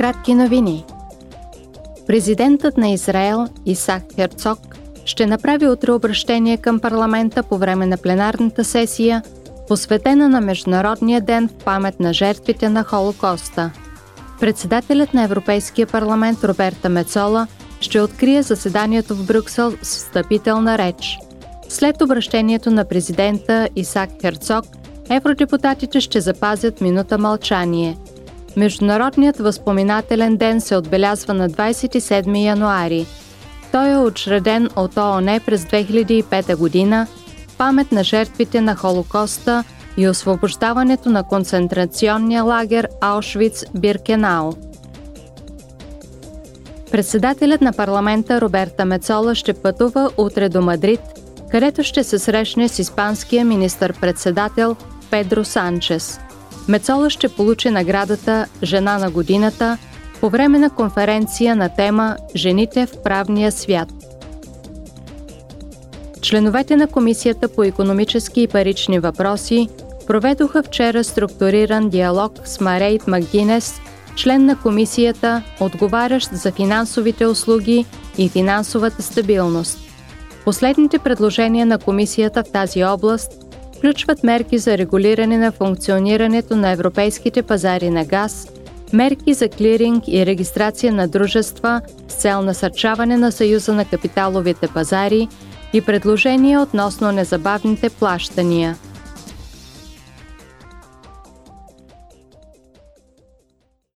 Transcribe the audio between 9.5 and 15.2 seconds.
посветена на Международния ден в памет на жертвите на Холокоста. Председателят